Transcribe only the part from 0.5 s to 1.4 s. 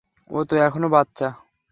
এখনো বাচ্চা!